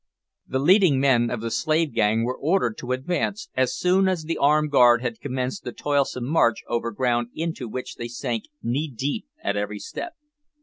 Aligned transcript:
The 0.47 0.57
leading 0.57 0.99
men 0.99 1.29
of 1.29 1.41
the 1.41 1.51
slave 1.51 1.93
gang 1.93 2.23
were 2.23 2.35
ordered 2.35 2.75
to 2.79 2.91
advance, 2.91 3.49
as 3.55 3.77
soon 3.77 4.07
as 4.07 4.23
the 4.23 4.35
armed 4.35 4.71
guard 4.71 5.03
had 5.03 5.19
commenced 5.21 5.63
the 5.63 5.71
toilsome 5.71 6.25
march 6.27 6.63
over 6.67 6.89
ground 6.91 7.27
into 7.35 7.69
which 7.69 7.97
they 7.97 8.07
sank 8.07 8.45
knee 8.63 8.89
deep 8.89 9.27
at 9.43 9.55
every 9.55 9.77
step. 9.77 10.13